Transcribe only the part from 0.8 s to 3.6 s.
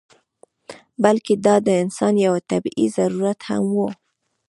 بلکې دا د انسان یو طبعي ضرورت